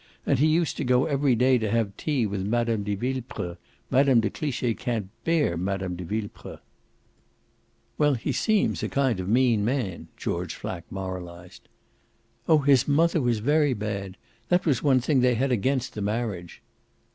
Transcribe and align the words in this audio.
And 0.25 0.39
he 0.39 0.47
used 0.47 0.77
to 0.77 0.83
go 0.83 1.05
every 1.05 1.35
day 1.35 1.59
to 1.59 1.69
have 1.69 1.95
tea 1.95 2.25
with 2.25 2.43
Mme. 2.43 2.81
de 2.81 2.95
Villepreux. 2.95 3.57
Mme. 3.91 4.15
de 4.19 4.31
Cliche 4.31 4.73
can't 4.73 5.11
bear 5.23 5.55
Mme. 5.55 5.95
de 5.95 6.03
Villepreux." 6.03 6.57
"Well, 7.99 8.15
he 8.15 8.31
seems 8.31 8.81
a 8.81 8.89
kind 8.89 9.19
of 9.19 9.29
MEAN 9.29 9.63
man," 9.63 10.07
George 10.17 10.55
Flack 10.55 10.85
moralised. 10.91 11.69
"Oh 12.49 12.57
his 12.57 12.87
mother 12.87 13.21
was 13.21 13.41
very 13.45 13.75
bad. 13.75 14.17
That 14.49 14.65
was 14.65 14.81
one 14.81 15.01
thing 15.01 15.19
they 15.19 15.35
had 15.35 15.51
against 15.51 15.93
the 15.93 16.01
marriage." 16.01 16.63